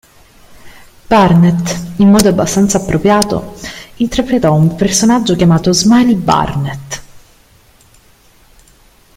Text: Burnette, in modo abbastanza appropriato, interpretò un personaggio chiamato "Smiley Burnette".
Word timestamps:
Burnette, 1.07 1.93
in 1.97 2.09
modo 2.09 2.27
abbastanza 2.29 2.77
appropriato, 2.79 3.53
interpretò 3.97 4.51
un 4.51 4.73
personaggio 4.75 5.35
chiamato 5.35 5.71
"Smiley 5.73 6.15
Burnette". 6.15 6.99